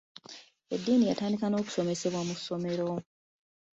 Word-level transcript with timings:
Eddiini 0.73 1.05
yatandika 1.09 1.45
n’okusomesebwa 1.49 2.19
mu 2.23 2.27
masomero. 2.29 2.87